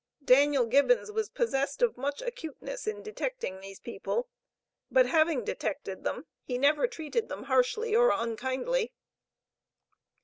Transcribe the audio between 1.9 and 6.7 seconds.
much acuteness in detecting these people, but having detected them, he